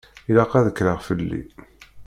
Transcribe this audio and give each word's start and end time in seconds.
Ilaq 0.29 0.51
ad 0.57 0.69
kkreɣ 0.73 0.99
fell-i. 1.07 1.41